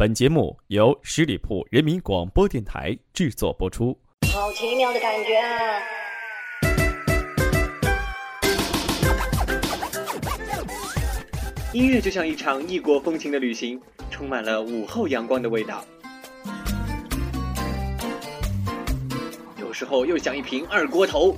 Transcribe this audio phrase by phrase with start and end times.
[0.00, 3.94] 本节目由十里铺人民广播电台制作播出。
[4.32, 5.82] 好奇妙的感觉啊！
[11.74, 13.78] 音乐就像一场异国风情的旅行，
[14.10, 15.84] 充满了午后阳光的味道。
[19.58, 21.36] 有时候又像一瓶二锅头，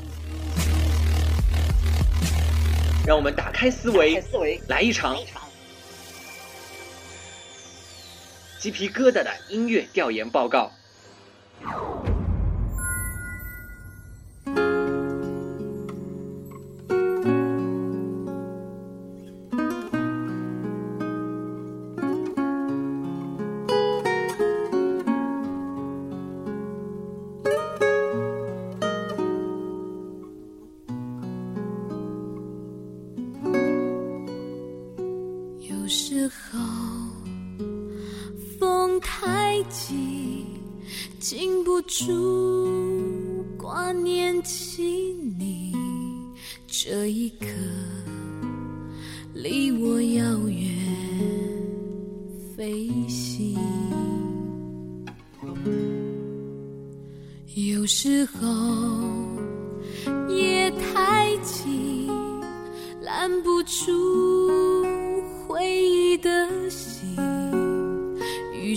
[3.05, 5.17] 让我们打开思维，思维来一场
[8.63, 10.71] 鸡皮疙瘩的音乐调研报告。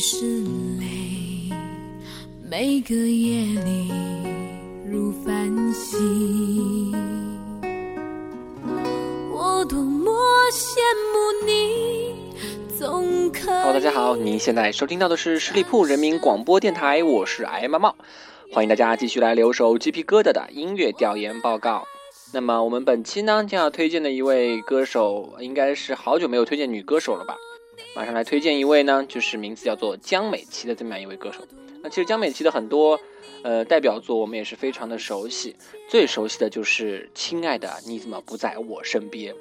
[0.07, 0.23] 是
[0.79, 1.49] 泪
[2.47, 3.91] 每个夜里
[4.87, 6.91] 如繁星。
[9.33, 10.11] 我多么
[10.51, 10.77] 羡
[11.11, 17.95] 慕你，总可 Hello，大家好，您现在收听到的是十里铺人民广播电台，我是艾猫猫，
[18.53, 21.87] 欢迎大家继续来留守鸡皮疙瘩的音乐调研报告。
[22.31, 27.35] 那么我们本期呢将要推荐的一位歌手，应该是好久没有推荐女歌手了吧？
[27.95, 31.39] 马上来推荐一位呢，就是名字叫做江美琪的这么样一位歌手。
[31.85, 32.99] 那其实江美琪的很多
[33.43, 35.55] 呃代表作我们也是非常的熟悉，
[35.87, 39.31] 最熟悉的就是《亲爱的你怎么不在我身边》。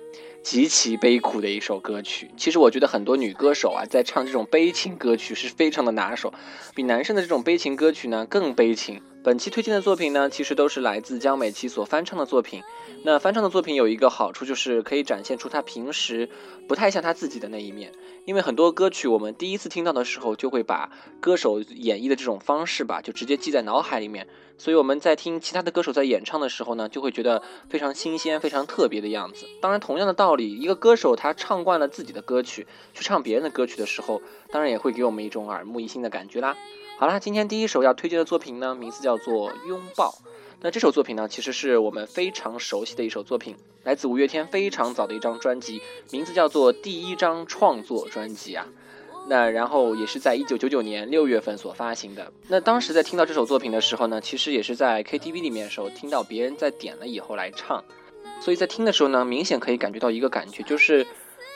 [0.42, 2.30] 极其悲苦的一首歌曲。
[2.36, 6.34] 其实我觉得很多女歌手啊，在唱这种悲情歌曲是非常的拿手，
[6.74, 9.00] 比男生的这种悲情歌曲呢更悲情。
[9.22, 12.62] 本期推荐的作品呢，其实都是来自江美琪所翻唱的作品。
[13.04, 16.28] 那翻唱的作品有一个好处，就是可以展现出她平时
[16.68, 17.90] 不太像她自己的那一面。
[18.26, 20.90] 因为很多歌曲我们第一次听到的时候，就会把
[21.20, 24.26] 歌手演绎的这种方式吧，就直接记在脑海里面。
[24.56, 29.46] 所以我们在听其他的歌手在演唱的时候呢，就会觉得非常新鲜、非常特别的样子。
[29.60, 36.56] 当然，同样的道理，一个歌手他唱惯了自己的歌曲，去唱别人的歌曲的时候，当然也会给我们一种耳目一新的感觉啦。
[36.98, 40.10] 好啦，今天第一首要推荐的作品呢，名字叫做《拥抱》。
[40.60, 48.68] 那这首作品呢，其实是我们非常熟悉的一首作品，来自五月天非常早的一张专辑，名字叫做《第一张创作专辑》啊。
[49.26, 52.30] 那然后也是在一九九九年六月份所发行的。
[52.48, 57.82] 那当时在听到这首作品的时候呢，其实也是在 KTV 里面的时候听到别人在点了以后来唱，
[58.40, 61.06] 所以在听的时候呢，明显可以感觉到一个感觉，就是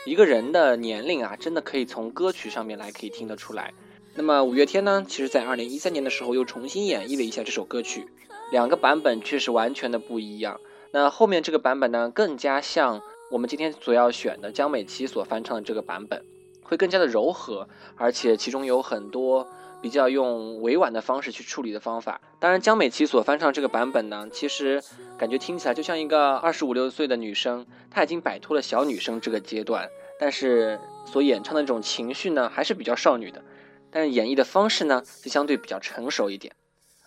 [0.06, 3.74] 一个人的年龄啊，真的可以从歌曲上面来可以听得出来。
[4.14, 8.06] 那么五月天呢，其实在二零一三年的时候又重新演绎了一下这首歌曲，
[8.50, 10.58] 两个版本却是完全的不一样。
[10.90, 16.24] 那后面这个版本呢，更加像我们今天所要选的江美琪所翻唱的这个版本。
[16.68, 19.48] 会更加的柔和，而且其中有很多
[19.80, 22.20] 比较用委婉的方式去处理的方法。
[22.38, 24.82] 当然，江美琪所翻唱这个版本呢，其实
[25.18, 29.88] 感觉听起来就像一个二十五六岁的女生，她已经摆脱了小女生这个阶段，
[30.20, 33.42] 但是所演唱的这种情绪呢，还是比较少女的，
[33.90, 36.54] 但是演绎的方式呢，就相对比较成熟一点。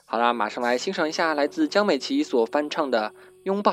[0.06, 3.14] 好啦，马上来欣赏一下来自江美琪所翻唱的
[3.44, 3.72] 《拥抱》。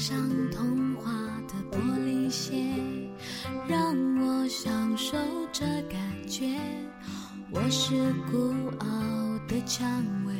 [0.00, 0.16] 上
[0.50, 1.12] 童话
[1.46, 2.54] 的玻璃鞋，
[3.68, 5.14] 让我享受
[5.52, 6.58] 这感觉。
[7.50, 8.86] 我是孤傲
[9.46, 10.32] 的蔷薇，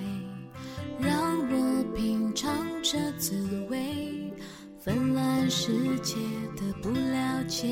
[0.99, 2.51] 让我品尝
[2.83, 3.37] 这滋
[3.69, 4.33] 味。
[4.79, 6.15] 纷乱世界
[6.57, 7.69] 的不了解，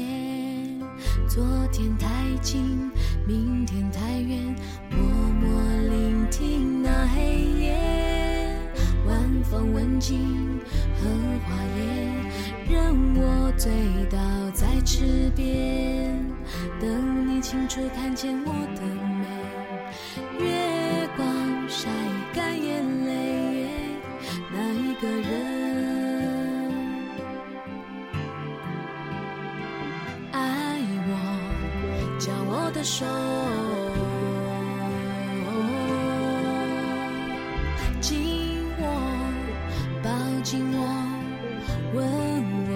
[1.26, 1.42] 昨
[1.72, 2.06] 天太
[2.42, 2.60] 近，
[3.26, 4.54] 明天太远，
[4.90, 5.00] 默
[5.40, 5.58] 默
[5.88, 7.87] 聆听那黑夜，
[9.50, 10.18] 风吻尽
[11.00, 11.08] 荷
[11.46, 13.72] 花叶任我醉
[14.10, 14.18] 倒
[14.52, 16.38] 在池边。
[16.80, 18.82] 等你清楚看见我的
[19.18, 21.26] 美月光
[21.68, 21.88] 晒
[22.34, 23.66] 干眼泪
[24.52, 26.72] 哪一个人
[30.32, 30.78] 爱
[31.08, 31.12] 我
[32.18, 33.04] 将我的手。
[38.00, 38.27] 紧
[40.50, 40.80] 紧握，
[41.92, 42.67] 吻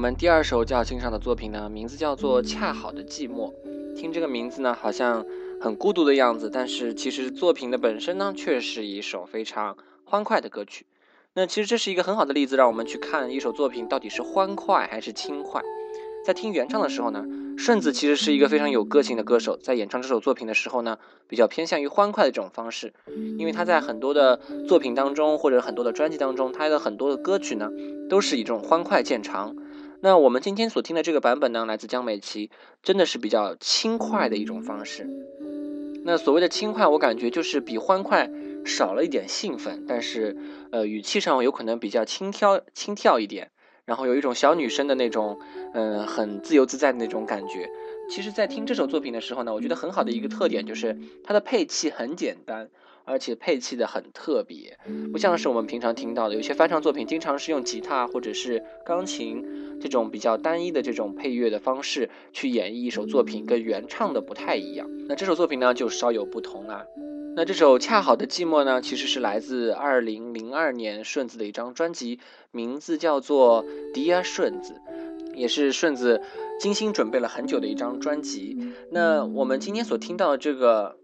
[0.00, 3.52] 们第二首就要欣赏的作品呢，名字叫做《恰好的寂寞》。
[3.94, 5.26] 听这个名字呢，好像
[5.60, 9.76] 很孤独的样子，但是其实作品的本身呢，却是一首非常
[10.06, 10.86] 欢快的歌曲。
[11.34, 15.60] 那其实这是一个很好的例子，让我们去看一首作品到底是欢快还是轻快。
[16.24, 17.22] 在听原唱的时候呢，
[17.58, 20.96] 顺子其实是一个非常有个性的歌手，在演唱这首作品的时候呢，
[21.28, 22.94] 比较偏向于欢快的这种方式，
[23.38, 27.70] 因为他在很多的作品当中或者很多的专辑当中，他的很多的歌曲呢，
[28.08, 29.54] 都是以这种欢快见长。
[30.02, 32.50] 那我们今天所听的这个版本呢，来自江美琪，
[32.82, 35.06] 真的是比较轻快的一种方式。
[36.04, 38.30] 那所谓的轻快，我感觉就是比欢快
[38.64, 40.34] 少了一点兴奋，但是
[40.72, 43.50] 呃语气上有可能比较轻佻轻跳一点，
[43.84, 45.38] 然后有一种小女生的那种
[45.74, 47.68] 嗯、很自由自在的那种感觉。
[48.08, 52.70] 其实，在听这首作品的时候呢，我觉得很好的一个特点就是它的配器很简单，
[53.04, 54.78] 而且配器的很特别，
[55.12, 64.88] 不像是我们平常听到的有些翻唱作品，经常是用吉他或者是钢琴这种比较单一的这种配乐的方式去演绎一首作品，跟原唱的不太一样。
[65.08, 66.84] 那这首作品呢，就稍有不同啊。
[67.36, 72.18] 那这首《恰好的寂寞》呢，其实是来自二零零二年顺子的一张专辑，
[72.50, 73.64] 名字叫做
[73.94, 74.74] 《Dear 顺子》，
[75.34, 76.20] 也是顺子
[76.58, 78.74] 精心准备了很久的一张专辑。
[78.90, 80.98] 那我们今天所听到的这个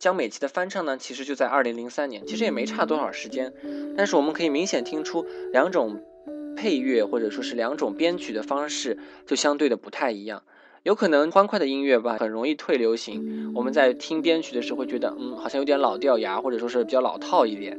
[0.00, 3.52] 江美琪的翻唱呢，其实就在二零零三年，其实也没差多少时间，
[3.94, 6.02] 但是我们可以明显听出两种
[6.56, 10.42] 配乐或者说是两种编曲的方式就相对的不太一样。
[10.84, 13.52] 有可能欢快的音乐吧，很容易退流行。
[13.54, 17.78] 我们在听编曲的时候会觉得，嗯，好像有点老掉牙，或者说是比较老套一点。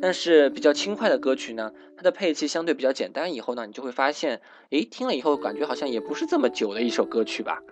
[0.00, 4.40] 但是比较轻快的歌曲呢，它的配器相对比较简单，以后呢，你就会发现，
[4.70, 7.62] 诶，听了以后感觉好像也不是这么久的一首歌曲吧。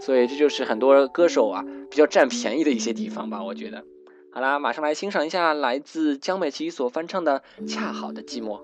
[0.00, 3.84] 所以这就是很多歌手啊比较占便宜的一些地方吧，我觉得。
[4.30, 8.60] 好啦，马上来欣赏一下来自江美琪所翻唱的《恰好的寂寞》。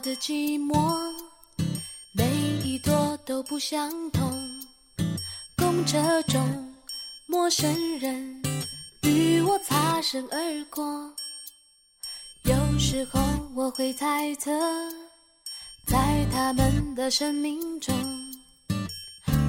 [0.00, 1.12] 的寂寞，
[2.14, 2.24] 每
[2.64, 4.32] 一朵都不相同。
[5.56, 6.74] 公车中，
[7.26, 8.42] 陌生人
[9.02, 10.82] 与我擦身而过。
[12.44, 13.20] 有时候
[13.54, 14.50] 我会猜测，
[15.86, 17.94] 在他们的生命中，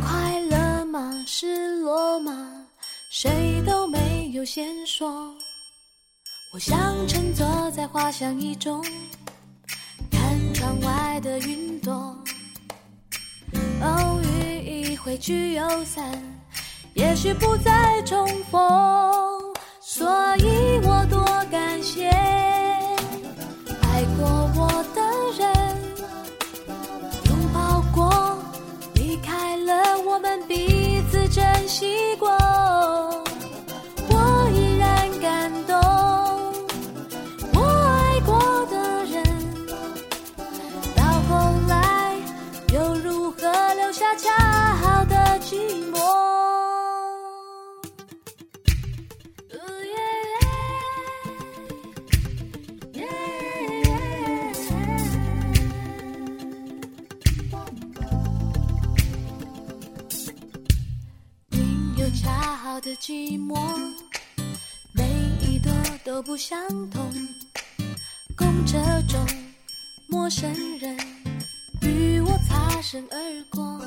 [0.03, 1.24] 快乐吗？
[1.25, 2.67] 失落吗？
[3.10, 5.34] 谁都没有先说。
[6.53, 8.86] 我想乘坐在花香一中，
[10.61, 12.15] 窗外的云朵。
[13.81, 16.05] 偶遇一回聚又散，
[16.93, 18.61] 也许不再重逢，
[19.79, 22.11] 所以我多感谢
[66.41, 67.07] 相同。
[68.36, 69.24] 公车中，
[70.07, 70.98] 陌生人
[71.83, 73.17] 与我擦身而
[73.51, 73.79] 过。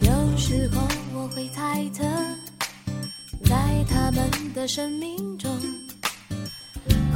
[0.00, 0.80] 有时候
[1.12, 2.04] 我会猜测，
[3.44, 5.50] 在他们的生命中，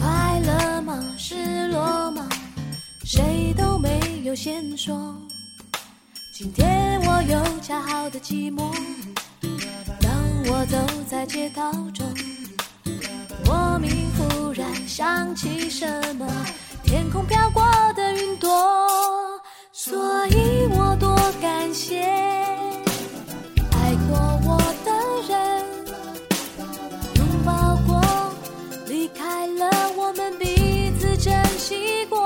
[0.00, 1.14] 快乐吗？
[1.16, 2.28] 失落吗？
[3.04, 5.16] 谁都没有先说。
[6.35, 8.75] 今天我有恰好的寂寞，
[10.00, 10.12] 当
[10.49, 10.76] 我走
[11.09, 11.73] 在街道，
[14.86, 15.86] 想起什
[16.16, 16.26] 么，
[16.82, 17.62] 天空飘过
[17.94, 18.50] 的云朵，
[19.72, 24.92] 所以我多感谢爱过我的
[25.28, 25.64] 人，
[27.16, 28.00] 拥抱过，
[28.86, 32.20] 离开了，我们彼此珍惜过。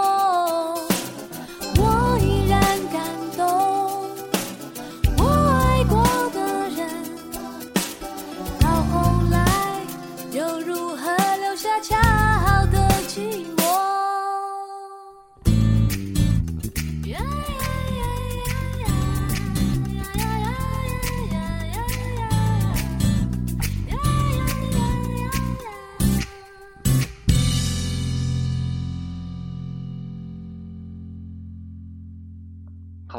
[1.79, 2.61] 我依然
[2.93, 3.03] 感
[3.37, 3.47] 动，
[5.19, 5.25] 我
[5.63, 6.03] 爱过
[6.35, 6.39] 的
[6.71, 6.89] 人，
[8.61, 9.37] 到后来
[10.33, 11.79] 又如何留下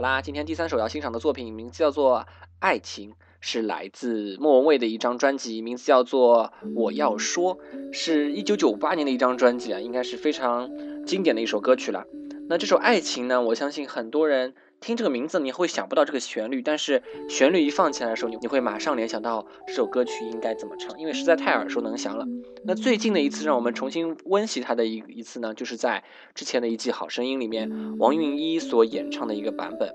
[0.07, 2.19] 啦，今天第三首要欣赏的作品名字叫做
[2.59, 3.11] 《爱情》，
[3.41, 7.57] 是来自莫文蔚的一张专辑，名字叫做《我要说》，
[7.91, 10.71] 是一九九八年的一张专辑啊，应该是非常
[11.05, 12.05] 经典的一首歌曲了。
[12.47, 22.25] 那这首《爱情》呢，我相信很多人听这个名字你会想不到这个旋律，但是旋律一放起来的时候，你你会马上联想到这首歌曲应该怎么唱，因为实在太耳熟能详了。
[22.63, 26.03] 那最近的一次让我们重新温习它的一一次呢，就是在
[26.35, 29.93] 之前的一季《好声音》里面，王韵一所演唱的一个版本。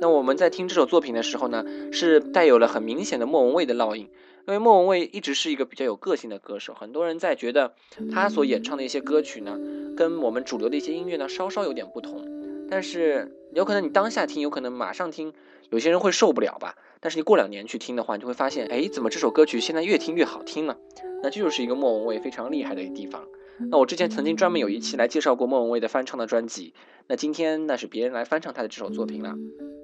[0.00, 4.02] 那我们在听这首作品的时候呢，是带有了很明显的莫文蔚的烙印，
[4.46, 7.72] 因为莫文蔚一直是一个比较有个性的歌手，很多人在觉得
[8.12, 9.56] 他所演唱的一些歌曲呢，
[9.96, 15.32] 跟我们主流的一些音乐呢稍稍有点不同，但是有可能你当下听，有可能马上听，
[15.70, 16.74] 有些人会受不了吧。
[17.00, 20.76] 但是你过两年去听的话，你就会发现，哎，怎么这首歌曲现在越听越好听呢？
[21.22, 23.24] 那这就是一个莫文蔚非常厉害的一个地方。
[23.70, 26.74] 那我之前曾经专门有一期来介绍过莫文蔚的翻唱的专辑，
[27.06, 29.34] 那今天那是别人来翻唱他的这首作品了。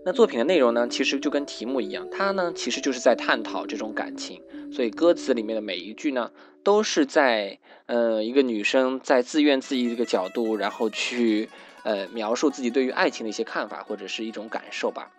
[0.05, 6.33] 那作品的内容呢，其实就跟题目一样，它呢其实就是在探讨这种感情，所以歌词里面的每一句呢，
[6.65, 11.49] 都是在呃一个女生在自怨自艾的一个角度，然后去
[11.85, 15.11] 呃描述自己对于爱情的一些看法或者是一种感受吧。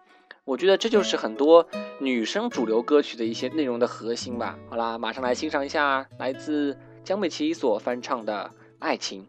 [0.44, 1.68] 我觉得这就是很多
[2.00, 4.58] 女生主流歌曲的一些内容的核心吧。
[4.70, 9.22] 好啦，马上来欣赏一下来自江美琪所翻唱的《爱情》。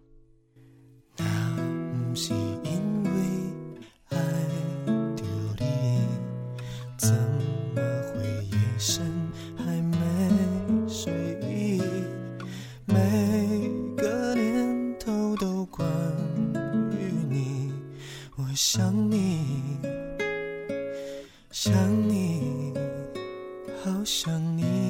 [23.84, 24.81] 好想你。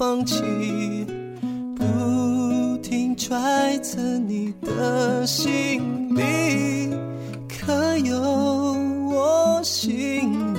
[0.00, 0.42] 放弃，
[1.76, 6.88] 不停揣测你的心里，
[7.46, 10.54] 可有我姓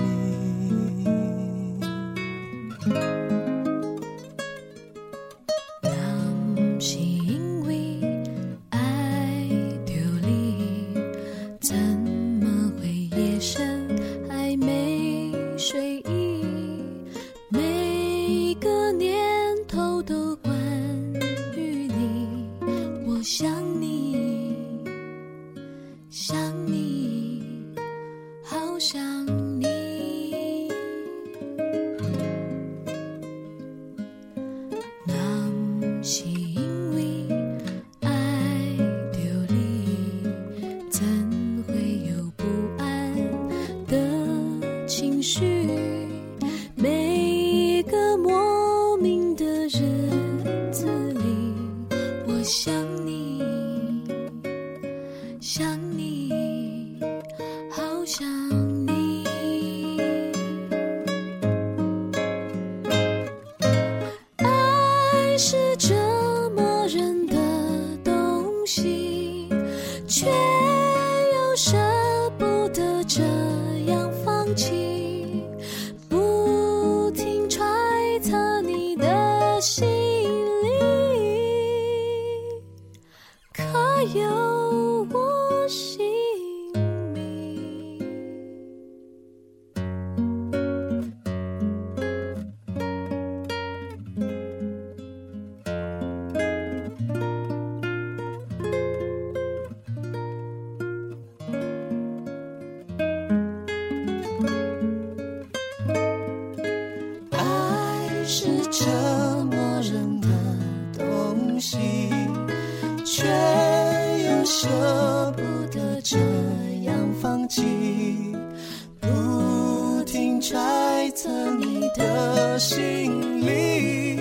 [120.12, 124.20] 听揣测你的心里，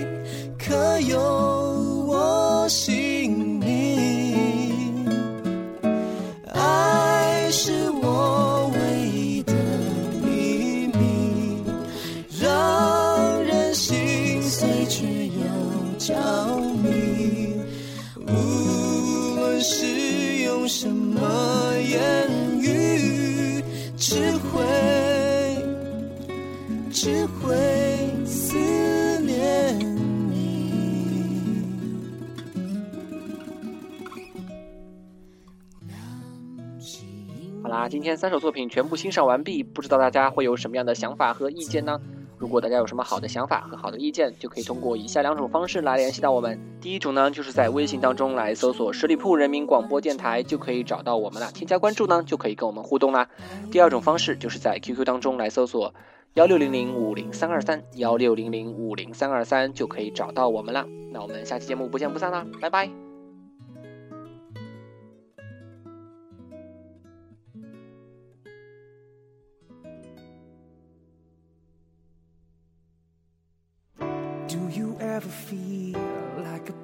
[0.57, 1.19] 可有
[2.07, 3.00] 我心
[37.91, 42.01] 今天三首作品全部欣赏完毕，不知道大家会有什么样的想法和意见呢？
[42.39, 46.57] 如果大家有什么好的想法和好的意见，就可以通过以下两种方式来联系到我们。
[46.81, 51.51] 第一种呢，就是在微信当中来搜索十里铺人民广播电台，就可以找到我们了。
[51.53, 53.29] 添加关注呢，就可以跟我们互动啦。
[53.73, 55.93] 第二种方式就是在 QQ 当中来搜索
[56.35, 60.87] 幺六零零五零三二三幺六零零五零三二三，就可以找到我们了。
[61.13, 63.10] 那我们下期节目不见不散啦，拜拜。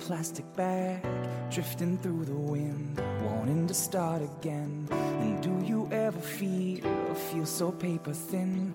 [0.06, 1.04] Plastic bag
[1.50, 4.86] drifting through the wind, wanting to start again?
[4.92, 6.84] And do you ever feel
[7.32, 8.72] feel so paper thin,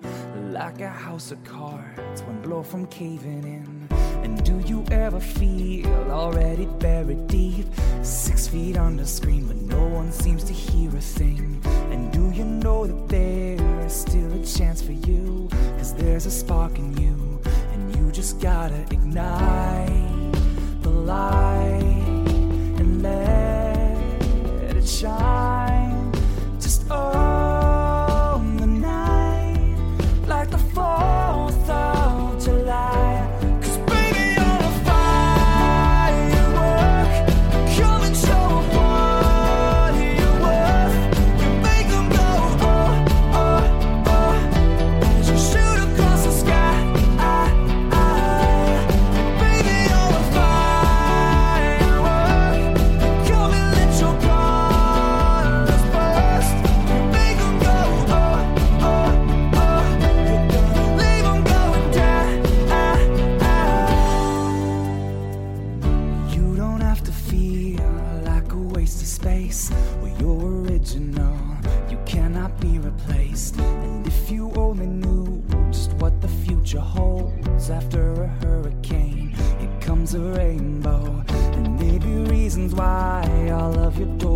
[0.52, 3.88] like a house of cards, one blow from caving in?
[4.22, 7.66] And do you ever feel already buried deep,
[8.02, 11.62] six feet under screen, but no one seems to hear a thing?
[11.90, 15.48] And do you know that there's still a chance for you?
[15.78, 17.40] Cause there's a spark in you,
[17.72, 20.21] and you just gotta ignite
[20.92, 21.82] light
[22.78, 25.51] and let it shine.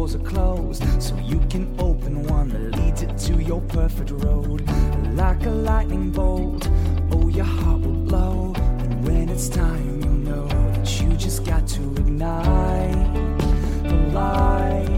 [0.07, 1.03] Doors are closed.
[1.03, 4.69] So you can open one that leads it to your perfect road.
[5.15, 6.69] Like a lightning bolt,
[7.13, 8.53] oh, your heart will blow.
[8.57, 13.15] And when it's time, you'll know that you just got to ignite
[13.83, 14.96] the light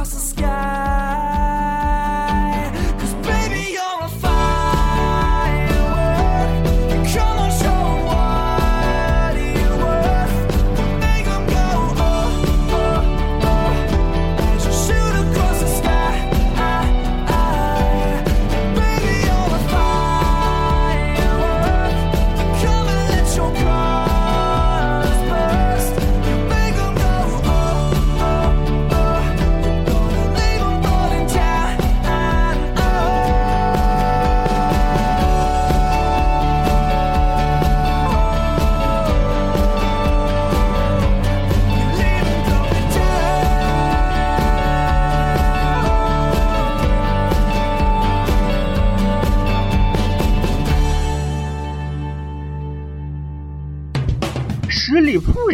[0.00, 0.49] across the sky.